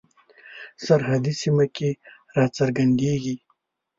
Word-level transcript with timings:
سرحدي 0.85 1.33
سیمه 1.41 1.65
کې 1.75 1.89
را 2.35 2.45
څرګندیږي. 2.57 3.35